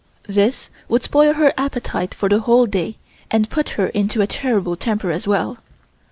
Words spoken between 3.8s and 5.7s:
into a terrible temper as well.